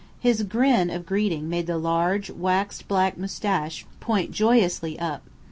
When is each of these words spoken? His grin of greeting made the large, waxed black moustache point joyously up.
His 0.19 0.41
grin 0.41 0.89
of 0.89 1.05
greeting 1.05 1.47
made 1.47 1.67
the 1.67 1.77
large, 1.77 2.31
waxed 2.31 2.87
black 2.87 3.19
moustache 3.19 3.85
point 3.99 4.31
joyously 4.31 4.97
up. 4.99 5.21